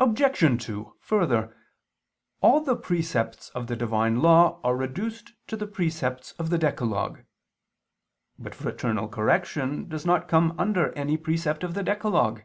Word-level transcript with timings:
Obj. 0.00 0.64
2: 0.66 0.96
Further, 1.02 1.56
all 2.40 2.60
the 2.64 2.74
precepts 2.74 3.48
of 3.50 3.68
the 3.68 3.76
Divine 3.76 4.20
Law 4.20 4.58
are 4.64 4.76
reduced 4.76 5.34
to 5.46 5.56
the 5.56 5.68
precepts 5.68 6.32
of 6.32 6.50
the 6.50 6.58
Decalogue. 6.58 7.20
But 8.40 8.56
fraternal 8.56 9.06
correction 9.06 9.88
does 9.88 10.04
not 10.04 10.26
come 10.26 10.58
under 10.58 10.90
any 10.94 11.16
precept 11.16 11.62
of 11.62 11.74
the 11.74 11.84
Decalogue. 11.84 12.40